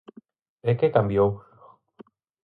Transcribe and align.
¿E 0.69 0.71
que 0.79 0.93
cambiou? 0.95 1.29